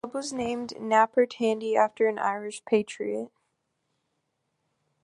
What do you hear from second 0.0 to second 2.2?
The club was named Napper Tandy after an